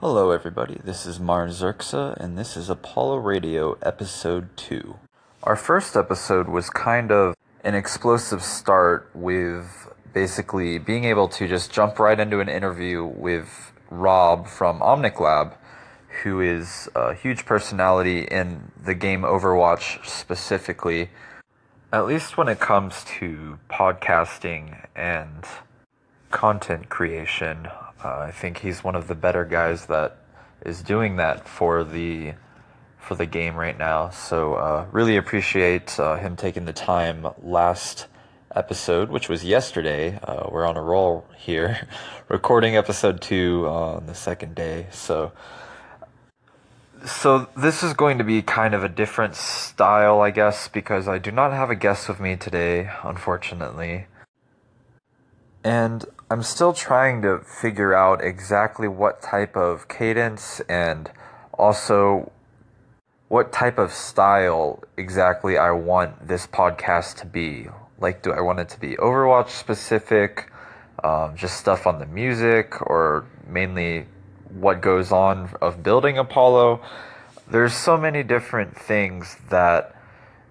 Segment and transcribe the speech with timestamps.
[0.00, 0.78] Hello, everybody.
[0.84, 4.98] This is Mars Zerxa, and this is Apollo Radio Episode 2.
[5.42, 7.34] Our first episode was kind of
[7.64, 13.72] an explosive start with basically being able to just jump right into an interview with
[13.88, 15.54] Rob from Omnic Lab,
[16.24, 21.08] who is a huge personality in the game Overwatch specifically,
[21.90, 25.42] at least when it comes to podcasting and
[26.30, 27.68] content creation.
[28.04, 30.18] Uh, I think he's one of the better guys that
[30.64, 32.34] is doing that for the
[32.98, 34.10] for the game right now.
[34.10, 38.06] So uh, really appreciate uh, him taking the time last
[38.54, 40.18] episode, which was yesterday.
[40.22, 41.86] Uh, we're on a roll here,
[42.28, 44.88] recording episode two on the second day.
[44.90, 45.32] So
[47.04, 51.18] so this is going to be kind of a different style, I guess, because I
[51.18, 54.06] do not have a guest with me today, unfortunately.
[55.62, 61.08] And I'm still trying to figure out exactly what type of cadence and
[61.54, 62.32] also
[63.28, 67.68] what type of style exactly I want this podcast to be.
[68.00, 70.50] Like, do I want it to be Overwatch specific,
[71.04, 74.06] um, just stuff on the music, or mainly
[74.48, 76.80] what goes on of building Apollo?
[77.48, 79.94] There's so many different things that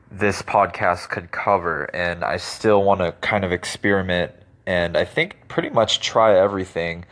[0.10, 4.32] this podcast could cover, and I still want to kind of experiment
[4.66, 7.05] and I think pretty much try everything.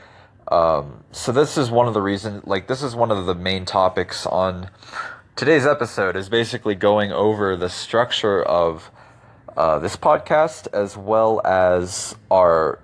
[0.47, 3.65] Um, so this is one of the reasons, like this is one of the main
[3.65, 4.69] topics on
[5.35, 8.91] today's episode is basically going over the structure of
[9.55, 12.79] uh, this podcast as well as our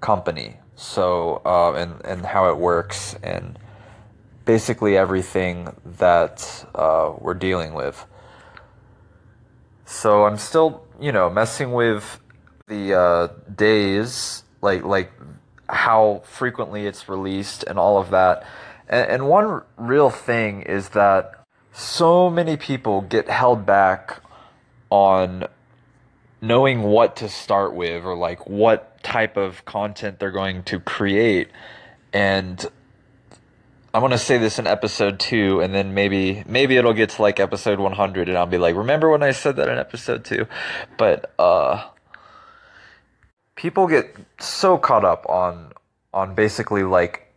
[0.00, 0.56] company.
[0.76, 3.58] So uh, and and how it works and
[4.44, 8.04] basically everything that uh, we're dealing with.
[9.84, 12.18] So I'm still, you know, messing with
[12.72, 15.12] the uh, days, like like
[15.68, 18.46] how frequently it's released and all of that.
[18.88, 24.20] And, and one real thing is that so many people get held back
[24.90, 25.46] on
[26.40, 31.48] knowing what to start with or like what type of content they're going to create
[32.12, 32.68] and
[33.94, 37.38] I'm gonna say this in episode two, and then maybe maybe it'll get to like
[37.38, 40.46] episode 100, and I'll be like, "Remember when I said that in episode two?
[40.96, 41.88] But uh,
[43.56, 45.72] people get so caught up on
[46.14, 47.32] on basically like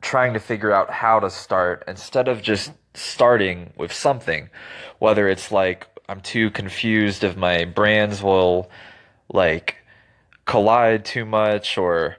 [0.00, 4.48] trying to figure out how to start instead of just starting with something.
[4.98, 8.70] Whether it's like i'm too confused if my brands will
[9.32, 9.76] like
[10.46, 12.16] collide too much or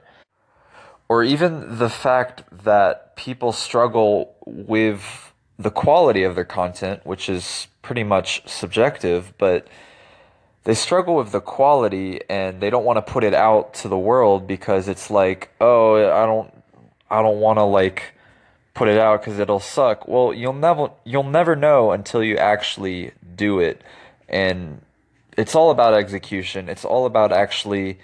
[1.08, 7.66] or even the fact that people struggle with the quality of their content which is
[7.82, 9.66] pretty much subjective but
[10.64, 13.98] they struggle with the quality and they don't want to put it out to the
[13.98, 16.52] world because it's like, oh, I don't,
[17.10, 18.14] I don't want to like
[18.74, 20.06] put it out because it'll suck.
[20.06, 23.82] Well, you'll never, you'll never know until you actually do it,
[24.28, 24.82] and
[25.36, 26.68] it's all about execution.
[26.68, 27.98] It's all about actually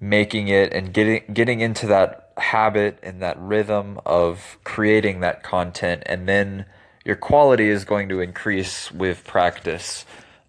[0.00, 6.02] making it and getting getting into that habit and that rhythm of creating that content,
[6.06, 6.66] and then
[7.04, 10.04] your quality is going to increase with practice.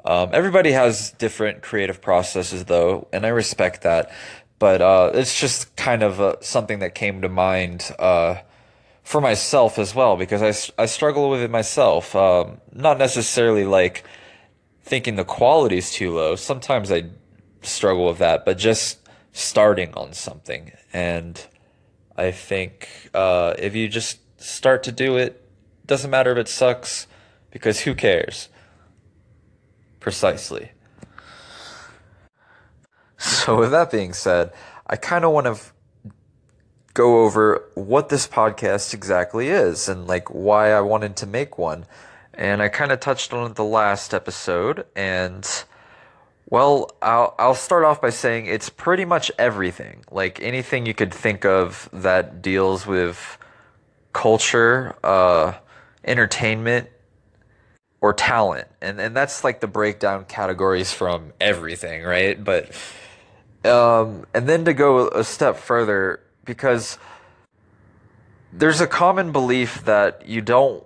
[0.10, 4.12] Um, everybody has different creative processes, though, and I respect that.
[4.58, 8.38] But uh, it's just kind of uh, something that came to mind uh,
[9.04, 12.16] for myself as well, because I, I struggle with it myself.
[12.16, 14.04] Um, not necessarily like
[14.82, 16.36] thinking the quality is too low.
[16.36, 17.04] Sometimes I
[17.62, 20.72] struggle with that, but just starting on something.
[20.92, 21.40] And
[22.18, 25.48] I think uh, if you just start to do it,
[25.86, 27.06] doesn't matter if it sucks,
[27.52, 28.50] because who cares?
[30.00, 30.72] Precisely.
[33.18, 34.54] So, with that being said,
[34.88, 35.74] I kind of want to f-
[36.94, 41.86] go over what this podcast exactly is and like why I wanted to make one.
[42.34, 44.86] And I kind of touched on it the last episode.
[44.96, 45.46] And
[46.50, 50.06] well, I'll, I'll start off by saying it's pretty much everything.
[50.10, 53.38] Like anything you could think of that deals with
[54.14, 55.54] culture, uh,
[56.06, 56.90] entertainment,
[58.02, 58.68] or talent.
[58.82, 62.42] And and that's like the breakdown categories from everything right?
[62.42, 62.72] But
[63.66, 66.98] um and then to go a step further because
[68.52, 70.84] there's a common belief that you don't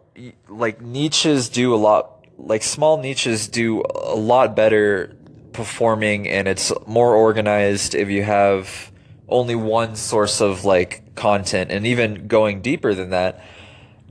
[0.48, 5.16] like niches do a lot like small niches do a lot better
[5.54, 8.92] performing and it's more organized if you have
[9.30, 11.72] only one source of like content.
[11.72, 13.44] And even going deeper than that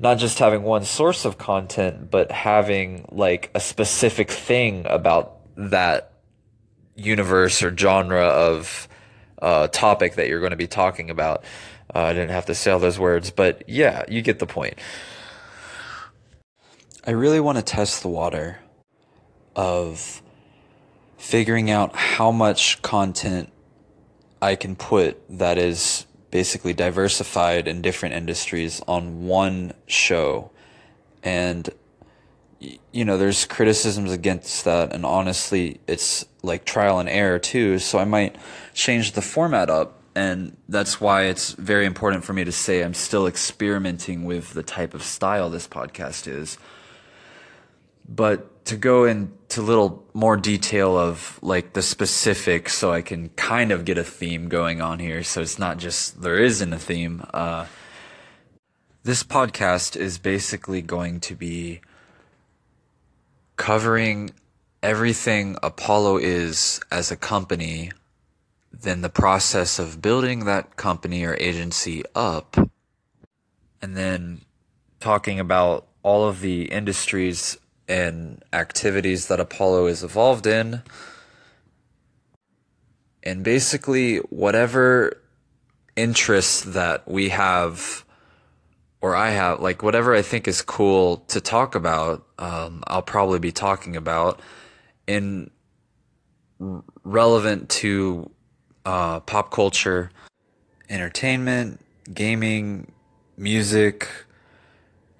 [0.03, 6.13] not just having one source of content, but having like a specific thing about that
[6.97, 8.89] universe or genre of
[9.41, 11.45] uh, topic that you're going to be talking about.
[11.95, 14.75] Uh, I didn't have to say all those words, but yeah, you get the point.
[17.07, 18.59] I really want to test the water
[19.55, 20.21] of
[21.17, 23.53] figuring out how much content
[24.41, 30.51] I can put that is basically diversified in different industries on one show.
[31.23, 31.69] And,
[32.59, 34.93] you know, there's criticisms against that.
[34.93, 37.79] And honestly, it's like trial and error too.
[37.79, 38.35] So I might
[38.75, 40.01] change the format up.
[40.15, 44.63] And that's why it's very important for me to say I'm still experimenting with the
[44.63, 46.57] type of style this podcast is.
[48.09, 53.31] But to go into a little more detail of like the specifics so I can
[53.31, 55.23] kind of get a theme going on here.
[55.23, 57.25] So it's not just there isn't a theme.
[57.35, 57.67] Uh,
[59.03, 61.81] this podcast is basically going to be
[63.57, 64.31] covering
[64.83, 67.91] everything Apollo is as a company,
[68.73, 72.57] then the process of building that company or agency up,
[73.81, 74.41] and then
[75.01, 77.57] talking about all of the industries
[77.89, 80.83] and activities that Apollo is involved in.
[83.23, 85.21] And basically, whatever
[85.97, 88.05] interests that we have,
[89.01, 93.39] or I have, like whatever I think is cool to talk about, um, I'll probably
[93.39, 94.41] be talking about
[95.07, 95.51] in
[97.05, 98.31] relevant to
[98.85, 100.11] uh, pop culture,
[100.89, 101.81] entertainment,
[102.13, 102.93] gaming,
[103.37, 104.09] music,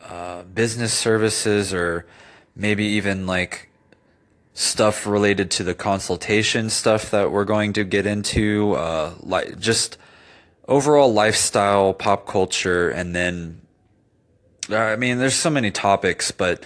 [0.05, 2.07] uh, business services, or
[2.55, 3.69] maybe even like
[4.55, 9.97] stuff related to the consultation stuff that we're going to get into, uh, like just
[10.69, 13.63] overall lifestyle, pop culture, and then
[14.71, 16.65] I mean, there's so many topics, but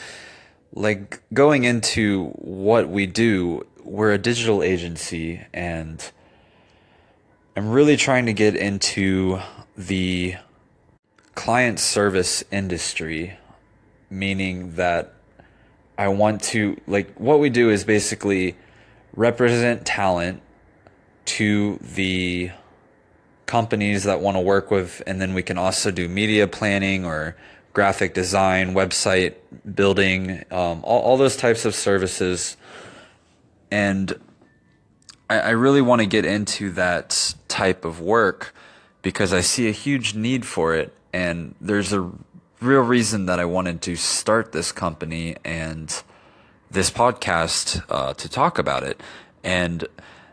[0.73, 6.11] like going into what we do, we're a digital agency, and
[7.57, 9.41] I'm really trying to get into
[9.77, 10.37] the
[11.35, 13.39] client service industry,
[14.11, 15.16] meaning that
[15.99, 18.57] I want to like what we do is basically
[19.15, 20.43] represent talent
[21.27, 22.51] to the
[23.47, 27.37] companies that want to work with and then we can also do media planning or
[27.73, 29.35] graphic design website
[29.75, 32.57] building um, all, all those types of services.
[33.71, 34.19] And
[35.29, 38.55] I, I really want to get into that type of work
[39.03, 42.11] because i see a huge need for it and there's a
[42.61, 46.03] real reason that I wanted to start this company and
[46.71, 49.01] this podcast uh, to talk about it.
[49.45, 49.87] And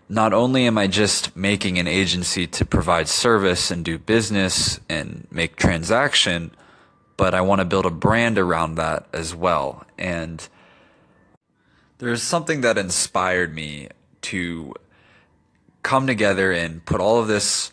[0.09, 5.27] not only am I just making an agency to provide service and do business and
[5.31, 6.51] make transaction,
[7.17, 9.85] but I want to build a brand around that as well.
[9.97, 10.47] And
[11.97, 13.89] there's something that inspired me
[14.23, 14.73] to
[15.83, 17.71] come together and put all of this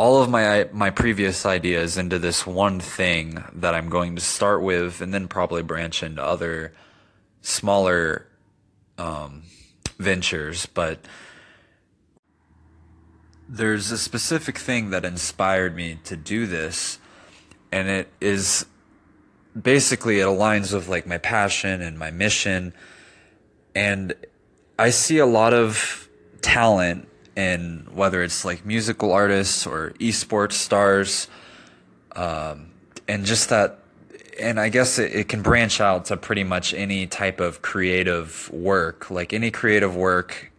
[0.00, 4.62] all of my my previous ideas into this one thing that I'm going to start
[4.62, 6.72] with, and then probably branch into other
[7.42, 8.26] smaller
[8.96, 9.42] um,
[9.98, 10.64] ventures.
[10.64, 11.04] But
[13.46, 16.98] there's a specific thing that inspired me to do this,
[17.70, 18.64] and it is
[19.60, 22.72] basically it aligns with like my passion and my mission,
[23.74, 24.14] and
[24.78, 26.08] I see a lot of
[26.40, 27.06] talent
[27.40, 31.26] and whether it's like musical artists or esports stars,
[32.14, 32.68] um,
[33.08, 33.78] and just that.
[34.38, 38.50] And I guess it, it can branch out to pretty much any type of creative
[38.50, 40.52] work, like any creative work,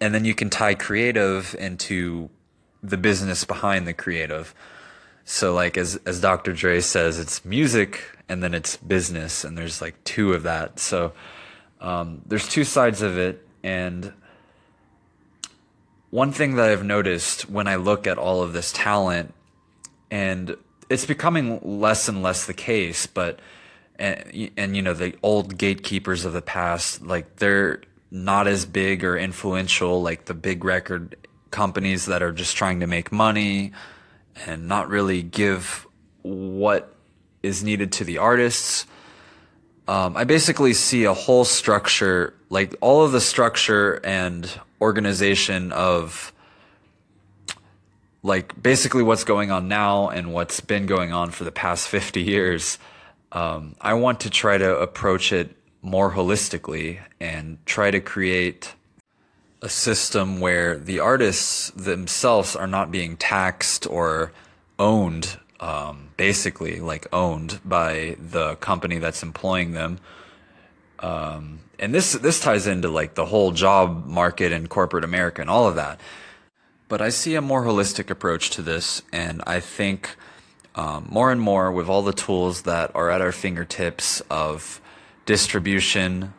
[0.00, 2.28] and then you can tie creative into
[2.82, 4.54] the business behind the creative.
[5.24, 6.52] So like as as Dr.
[6.52, 10.78] Dre says, it's music and then it's business, and there's like two of that.
[10.78, 11.12] So
[11.80, 14.12] um, there's two sides of it, and
[16.10, 19.32] one thing that I've noticed when I look at all of this talent,
[20.10, 20.56] and
[20.88, 23.38] it's becoming less and less the case, but
[23.98, 29.04] and, and you know the old gatekeepers of the past, like they're not as big
[29.04, 31.16] or influential like the big record
[31.50, 33.72] companies that are just trying to make money
[34.46, 35.86] and not really give
[36.22, 36.94] what
[37.42, 38.86] is needed to the artists.
[39.90, 44.48] Um, I basically see a whole structure, like all of the structure and
[44.80, 46.32] organization of
[48.22, 52.22] like basically what's going on now and what's been going on for the past 50
[52.22, 52.78] years.
[53.32, 58.72] Um, I want to try to approach it more holistically and try to create
[59.60, 64.30] a system where the artists themselves are not being taxed or
[64.78, 69.98] owned, um, basically like owned by the company that's employing them.
[70.98, 75.48] Um, and this this ties into like the whole job market and corporate America and
[75.48, 76.00] all of that.
[76.88, 80.16] But I see a more holistic approach to this, and I think
[80.74, 84.80] um, more and more with all the tools that are at our fingertips of
[85.24, 86.34] distribution,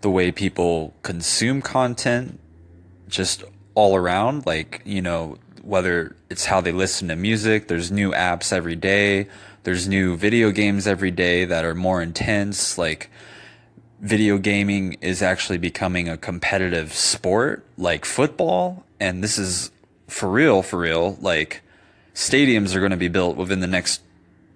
[0.00, 2.40] the way people consume content,
[3.08, 8.12] just all around, like, you know, whether it's how they listen to music, there's new
[8.12, 9.28] apps every day,
[9.62, 13.10] there's new video games every day that are more intense, like,
[14.02, 19.70] video gaming is actually becoming a competitive sport like football and this is
[20.08, 21.62] for real for real like
[22.12, 24.02] stadiums are going to be built within the next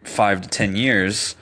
[0.02, 1.36] 5 to 10 years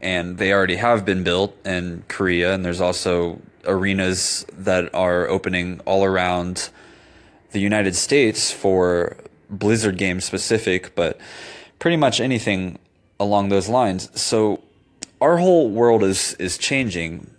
[0.00, 5.78] and they already have been built in Korea and there's also arenas that are opening
[5.84, 6.70] all around
[7.52, 9.16] the United States for
[9.50, 11.18] Blizzard games specific but
[11.78, 12.78] pretty much anything
[13.20, 14.62] along those lines so
[15.20, 17.32] our whole world is is changing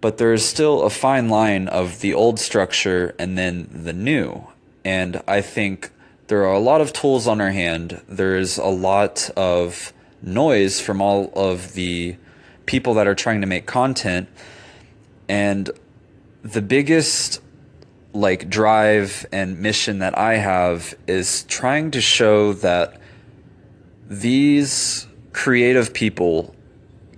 [0.00, 4.46] but there is still a fine line of the old structure and then the new.
[4.84, 5.90] And I think
[6.28, 8.00] there are a lot of tools on our hand.
[8.08, 9.92] There is a lot of
[10.22, 12.16] noise from all of the
[12.66, 14.28] people that are trying to make content.
[15.28, 15.70] And
[16.42, 17.40] the biggest
[18.16, 22.98] like drive and mission that I have is trying to show that
[24.08, 26.54] these creative people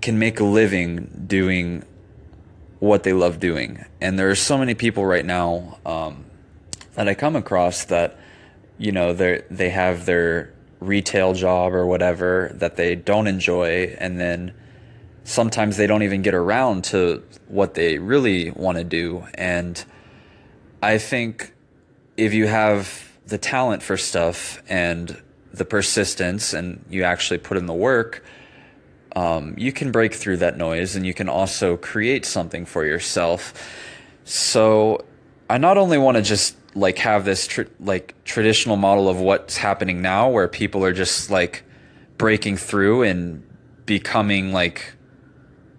[0.02, 1.84] can make a living doing
[2.80, 3.84] what they love doing.
[4.00, 6.24] And there are so many people right now um,
[6.94, 8.18] that I come across that,
[8.76, 14.20] you know, they they have their retail job or whatever that they don't enjoy, and
[14.20, 14.52] then
[15.24, 19.24] sometimes they don't even get around to what they really want to do.
[19.34, 19.84] And
[20.82, 21.52] I think
[22.16, 25.20] if you have the talent for stuff and
[25.52, 28.24] the persistence and you actually put in the work,
[29.16, 33.52] um, you can break through that noise and you can also create something for yourself.
[34.24, 35.04] So
[35.50, 39.56] I not only want to just like have this tr- like traditional model of what's
[39.56, 41.64] happening now where people are just like
[42.18, 43.42] breaking through and
[43.86, 44.92] becoming like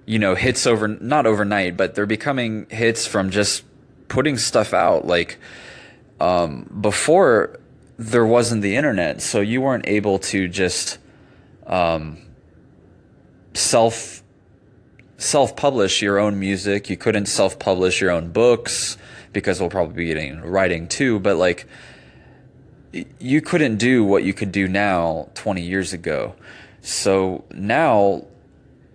[0.06, 3.64] you know hits over not overnight but they're becoming hits from just
[4.10, 5.40] putting stuff out like
[6.20, 7.60] um, before
[7.98, 10.98] there wasn't the internet so you weren't able to just
[11.68, 12.18] um,
[13.54, 14.24] self
[15.20, 16.90] self publish your own music.
[16.90, 18.98] You couldn't self publish your own books
[19.32, 21.20] because we'll probably be getting writing too.
[21.20, 21.68] But like,
[23.20, 26.36] you couldn't do what you could do now 20 years ago.
[26.82, 28.26] So now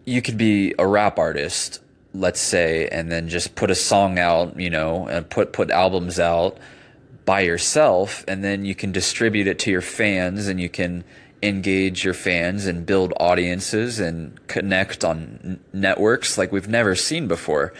[0.04, 1.80] you could be a rap artist,
[2.14, 6.18] let's say, and then just put a song out, you know, and put put albums
[6.18, 6.58] out
[7.24, 11.04] by yourself, and then you can distribute it to your fans, and you can
[11.42, 17.74] engage your fans and build audiences and connect on networks like we've never seen before.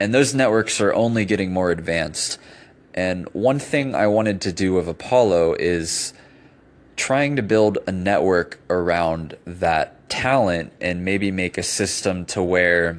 [0.00, 2.38] And those networks are only getting more advanced.
[2.94, 6.14] And one thing I wanted to do with Apollo is
[6.96, 12.98] trying to build a network around that talent and maybe make a system to where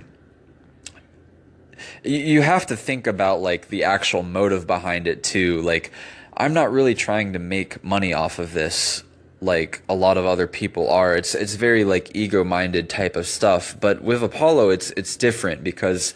[2.03, 5.61] you have to think about like the actual motive behind it too.
[5.61, 5.91] Like,
[6.35, 9.03] I'm not really trying to make money off of this
[9.41, 11.15] like a lot of other people are.
[11.15, 13.75] It's it's very like ego minded type of stuff.
[13.79, 16.13] But with Apollo, it's it's different because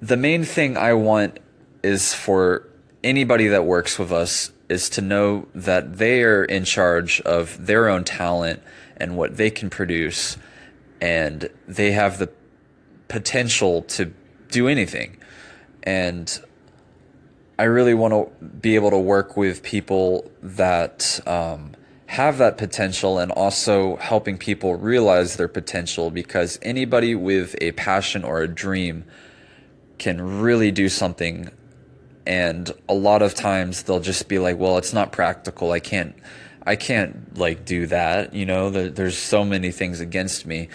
[0.00, 1.38] the main thing I want
[1.82, 2.68] is for
[3.04, 7.88] anybody that works with us is to know that they are in charge of their
[7.88, 8.62] own talent
[8.96, 10.36] and what they can produce,
[11.00, 12.30] and they have the
[13.08, 14.12] potential to
[14.50, 15.16] do anything.
[15.82, 16.40] And
[17.58, 21.72] I really want to be able to work with people that um,
[22.06, 28.24] have that potential and also helping people realize their potential because anybody with a passion
[28.24, 29.04] or a dream
[29.98, 31.50] can really do something.
[32.26, 35.70] And a lot of times they'll just be like well it's not practical.
[35.70, 36.14] I can't
[36.64, 38.34] i can't like do that.
[38.34, 40.68] You know there, there's so many things against me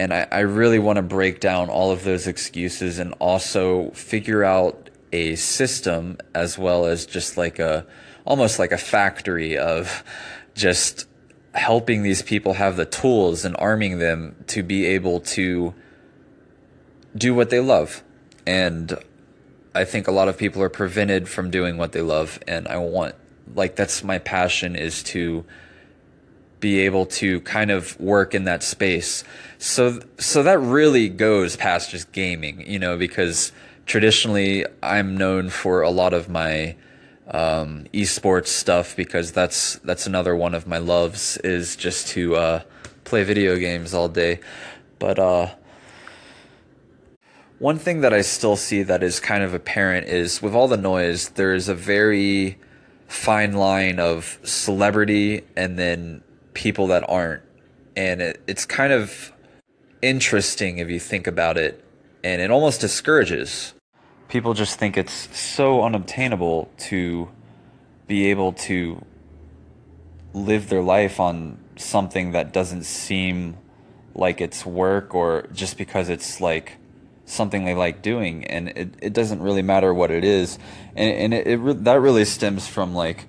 [0.00, 4.42] and I, I really want to break down all of those excuses and also figure
[4.42, 7.84] out a system as well as just like a
[8.24, 10.02] almost like a factory of
[10.54, 11.06] just
[11.52, 15.74] helping these people have the tools and arming them to be able to
[17.14, 18.02] do what they love.
[18.46, 18.96] And
[19.74, 22.38] I think a lot of people are prevented from doing what they love.
[22.48, 23.16] And I want,
[23.54, 25.44] like, that's my passion is to
[26.60, 29.24] be able to kind of work in that space.
[29.58, 33.52] So, so that really goes past just gaming, you know, because
[33.86, 36.76] traditionally I'm known for a lot of my,
[37.32, 42.62] um, esports stuff because that's that's another one of my loves is just to uh,
[43.04, 44.40] play video games all day.
[44.98, 45.54] But uh,
[47.58, 50.76] one thing that I still see that is kind of apparent is with all the
[50.76, 52.58] noise, there is a very
[53.06, 56.22] fine line of celebrity and then
[56.54, 57.42] people that aren't.
[57.96, 59.32] And it, it's kind of
[60.02, 61.84] interesting if you think about it,
[62.24, 63.74] and it almost discourages.
[64.28, 67.28] People just think it's so unobtainable to
[68.06, 69.04] be able to
[70.32, 73.56] live their life on something that doesn't seem
[74.14, 76.76] like it's work or just because it's like
[77.24, 80.58] something they like doing and it, it doesn't really matter what it is
[80.96, 83.26] and, and it, it that really stems from like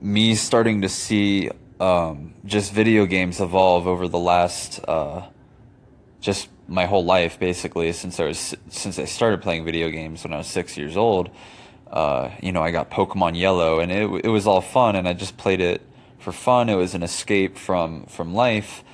[0.00, 5.22] me starting to see um, just video games evolve over the last uh,
[6.20, 10.32] just my whole life basically since I was since I started playing video games when
[10.32, 11.30] I was six years old.
[11.90, 15.14] Uh, you know, I got Pokemon Yellow, and it it was all fun, and I
[15.14, 15.80] just played it
[16.18, 16.68] for fun.
[16.68, 18.84] It was an escape from from life,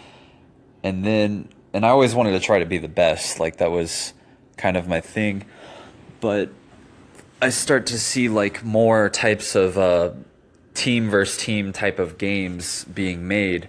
[0.83, 3.41] and then and I always wanted to try to be the best.
[3.41, 4.13] Like that was
[4.57, 5.45] kind of my thing,
[6.21, 6.51] but
[7.43, 10.13] I start to see like more types of uh,
[10.75, 13.69] team versus team type of games being made.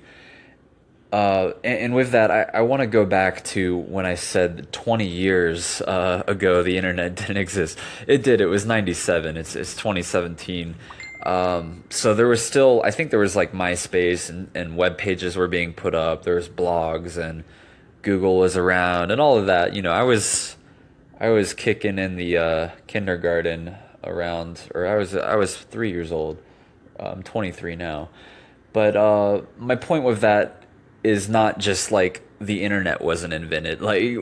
[1.11, 4.73] Uh, and, and, with that, I, I want to go back to when I said
[4.73, 7.77] 20 years uh, ago the internet didn't exist.
[8.05, 8.41] It did.
[8.41, 9.37] It was 97.
[9.37, 10.75] It's, it's 2017.
[11.23, 15.37] Um, so there was still, I think there was like MySpace and, and web pages
[15.37, 16.23] were being put up.
[16.23, 17.43] There was blogs and
[18.01, 19.73] Google was around and all of that.
[19.73, 20.57] You know, I was,
[21.19, 26.11] I was kicking in the uh, kindergarten around, or I was, I was three years
[26.11, 26.37] old.
[26.99, 28.09] I'm 23 now.
[28.73, 30.63] But uh, my point with that
[31.03, 34.17] is not just like the internet wasn't invented, like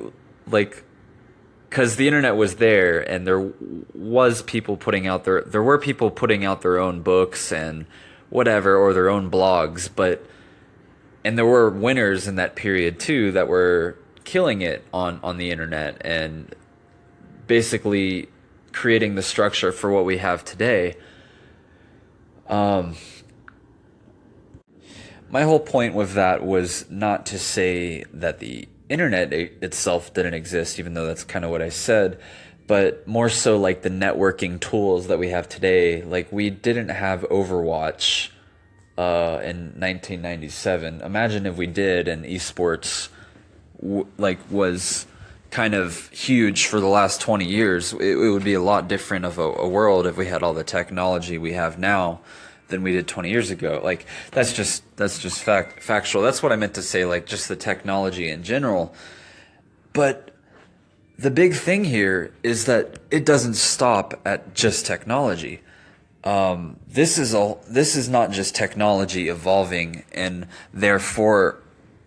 [0.47, 0.83] like
[1.69, 3.51] because the internet was there and there
[3.95, 7.85] was people putting out their there were people putting out their own books and
[8.29, 10.23] whatever or their own blogs, but
[11.23, 15.49] and there were winners in that period too that were killing it on on the
[15.49, 16.53] internet and
[17.47, 18.27] basically
[18.71, 20.95] creating the structure for what we have today.
[22.47, 22.95] Um,
[25.29, 30.79] my whole point with that was not to say that the internet itself didn't exist,
[30.79, 32.19] even though that's kind of what I said,
[32.67, 36.03] but more so like the networking tools that we have today.
[36.03, 38.29] Like we didn't have Overwatch
[38.97, 41.01] uh, in 1997.
[41.01, 43.09] Imagine if we did, and esports
[43.81, 45.07] w- like was
[45.53, 47.93] kind of huge for the last 20 years.
[47.93, 50.55] It, it would be a lot different of a, a world if we had all
[50.55, 52.21] the technology we have now
[52.69, 53.79] than we did 20 years ago.
[53.83, 56.23] Like that's just that's just fact factual.
[56.23, 58.95] That's what I meant to say like just the technology in general.
[59.93, 60.31] But
[61.19, 65.61] the big thing here is that it doesn't stop at just technology.
[66.23, 67.61] Um, this is all.
[67.69, 71.59] This is not just technology evolving, and therefore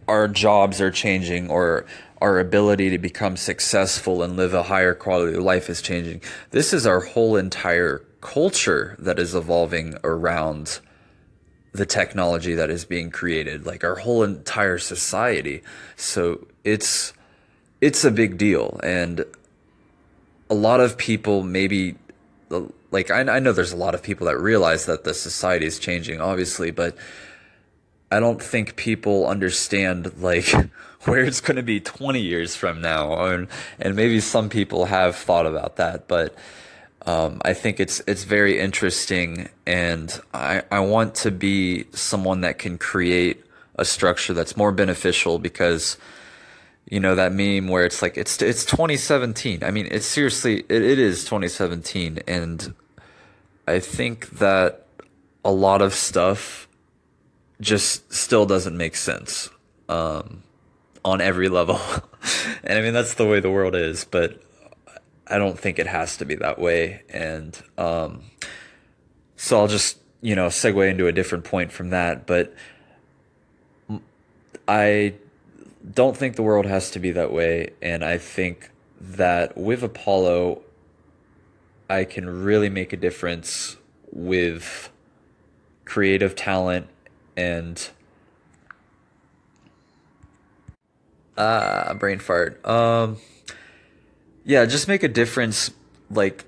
[0.08, 1.86] our jobs are changing, or
[2.20, 6.22] our ability to become successful and live a higher quality of life is changing.
[6.50, 10.80] This is our whole entire culture that is evolving around
[11.76, 15.62] the technology that is being created like our whole entire society
[15.94, 17.12] so it's
[17.80, 19.24] it's a big deal and
[20.48, 21.94] a lot of people maybe
[22.90, 25.78] like I, I know there's a lot of people that realize that the society is
[25.78, 26.96] changing obviously but
[28.10, 30.52] i don't think people understand like
[31.06, 35.16] where it's going to be 20 years from now and and maybe some people have
[35.16, 36.36] thought about that but
[37.06, 42.58] um, I think it's it's very interesting, and I I want to be someone that
[42.58, 43.44] can create
[43.76, 45.98] a structure that's more beneficial because
[46.90, 49.62] you know that meme where it's like it's it's 2017.
[49.62, 52.74] I mean, it's seriously it, it is 2017, and
[53.68, 54.86] I think that
[55.44, 56.66] a lot of stuff
[57.60, 59.48] just still doesn't make sense
[59.88, 60.42] um,
[61.06, 61.80] on every level,
[62.64, 64.42] and I mean that's the way the world is, but
[65.28, 67.02] I don't think it has to be that way.
[67.08, 68.22] And um,
[69.36, 72.26] so I'll just, you know, segue into a different point from that.
[72.26, 72.54] But
[74.68, 75.14] I
[75.94, 77.70] don't think the world has to be that way.
[77.82, 80.62] And I think that with Apollo,
[81.90, 83.76] I can really make a difference
[84.12, 84.90] with
[85.84, 86.88] creative talent
[87.36, 87.90] and
[91.36, 93.16] uh brain fart um
[94.46, 95.72] yeah, just make a difference,
[96.08, 96.44] like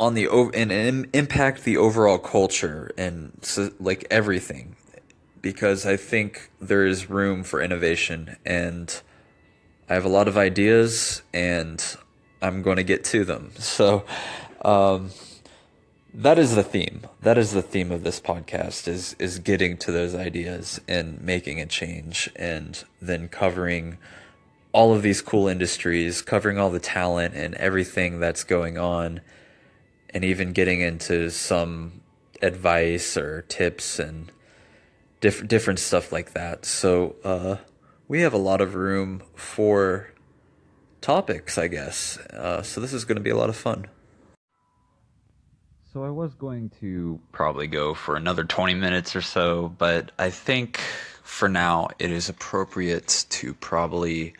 [0.00, 4.74] on the and, and impact the overall culture and so, like everything,
[5.42, 9.00] because I think there is room for innovation, and
[9.88, 11.84] I have a lot of ideas, and
[12.40, 13.52] I'm going to get to them.
[13.60, 14.04] So.
[14.64, 15.10] Um,
[16.18, 17.02] that is the theme.
[17.20, 21.60] That is the theme of this podcast is is getting to those ideas and making
[21.60, 23.98] a change and then covering
[24.72, 29.20] all of these cool industries, covering all the talent and everything that's going on,
[30.08, 32.00] and even getting into some
[32.40, 34.32] advice or tips and
[35.20, 36.64] different different stuff like that.
[36.64, 37.56] So uh,
[38.08, 40.14] we have a lot of room for
[41.02, 42.16] topics, I guess.
[42.18, 43.88] Uh, so this is going to be a lot of fun.
[45.96, 50.28] So I was going to probably go for another 20 minutes or so, but I
[50.28, 50.76] think
[51.22, 54.34] for now it is appropriate to probably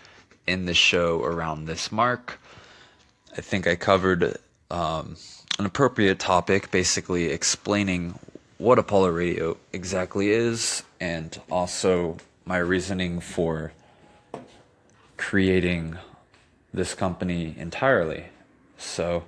[0.46, 2.38] end the show around this mark.
[3.38, 4.36] I think I covered
[4.70, 5.16] um,
[5.58, 8.18] an appropriate topic, basically explaining
[8.58, 13.72] what Apollo Radio exactly is and also my reasoning for
[15.16, 15.96] creating
[16.74, 18.24] this company entirely.
[18.76, 19.24] So,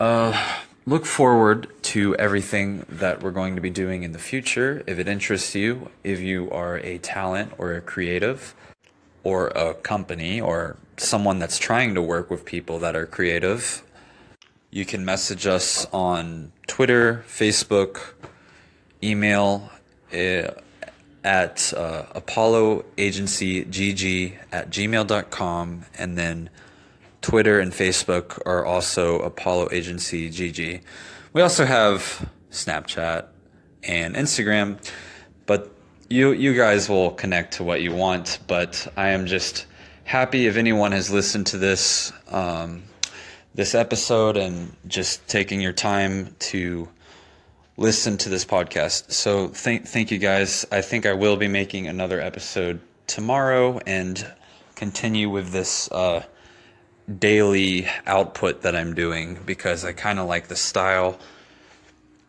[0.00, 4.82] uh, look forward to everything that we're going to be doing in the future.
[4.86, 8.54] If it interests you, if you are a talent or a creative
[9.22, 13.82] or a company or someone that's trying to work with people that are creative,
[14.70, 18.14] you can message us on Twitter, Facebook,
[19.02, 19.70] email
[20.14, 20.50] uh,
[21.22, 26.48] at uh, Apollo Agency GG at gmail.com and then
[27.20, 30.80] Twitter and Facebook are also Apollo Agency GG.
[31.32, 33.26] We also have Snapchat
[33.82, 34.78] and Instagram,
[35.46, 35.70] but
[36.08, 38.38] you you guys will connect to what you want.
[38.46, 39.66] But I am just
[40.04, 42.82] happy if anyone has listened to this um,
[43.54, 46.88] this episode and just taking your time to
[47.76, 49.12] listen to this podcast.
[49.12, 50.66] So thank thank you guys.
[50.72, 54.26] I think I will be making another episode tomorrow and
[54.74, 55.90] continue with this.
[55.92, 56.22] Uh,
[57.18, 61.18] daily output that I'm doing because I kind of like the style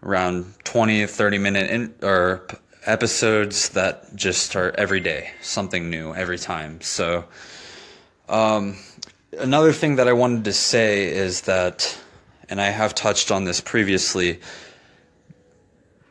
[0.04, 2.48] around 20 or 30 minute in, or
[2.86, 6.82] episodes that just start every day, something new every time.
[6.82, 7.26] So,
[8.28, 8.78] um,
[9.38, 11.98] another thing that I wanted to say is that,
[12.50, 14.40] and I have touched on this previously,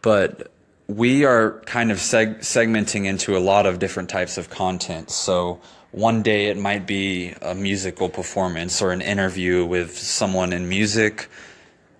[0.02, 0.50] but
[0.86, 5.10] we are kind of seg- segmenting into a lot of different types of content.
[5.10, 5.60] So,
[5.92, 11.28] one day it might be a musical performance or an interview with someone in music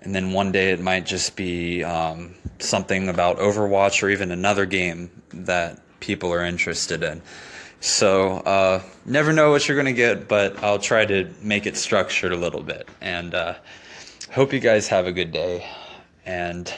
[0.03, 4.65] and then one day it might just be um, something about overwatch or even another
[4.65, 7.21] game that people are interested in.
[7.81, 11.77] So uh, never know what you're going to get but i'll try to make it
[11.77, 12.89] structured a little bit.
[13.01, 13.55] And uh,
[14.33, 15.69] hope you guys have a good day.
[16.25, 16.73] And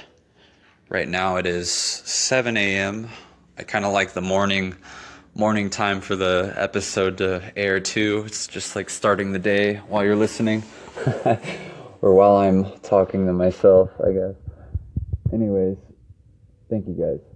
[0.89, 3.09] right now it is 7 a.m
[3.59, 4.75] i kind of like the morning
[5.35, 8.25] morning time for the episode to air too.
[8.27, 10.63] It's just like starting the day while you're listening.
[12.03, 14.35] or while I'm talking to myself, I guess.
[15.33, 15.79] Anyways,
[16.69, 17.32] thank you guys.